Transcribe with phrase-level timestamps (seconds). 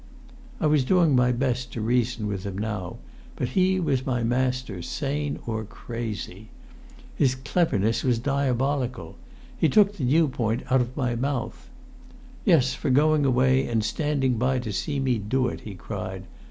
[0.59, 2.97] I was doing my best to reason with him now,
[3.35, 6.49] but he was my master, sane or crazy.
[7.15, 9.15] His cleverness was diabolical.
[9.55, 11.69] He took the new point out of my mouth.
[12.45, 16.25] "Yes for going away and standing by to see me do it!" he cried.